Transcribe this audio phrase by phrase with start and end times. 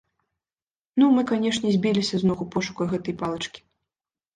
[1.01, 3.59] Ну, мы, канешне, збіліся з ног у пошуках гэтай палачкі.